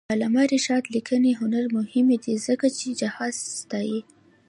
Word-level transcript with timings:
د 0.01 0.03
علامه 0.13 0.43
رشاد 0.53 0.83
لیکنی 0.95 1.31
هنر 1.41 1.65
مهم 1.77 2.07
دی 2.23 2.35
ځکه 2.47 2.67
چې 2.77 2.87
جهاد 2.99 3.33
ستايي. 3.61 3.99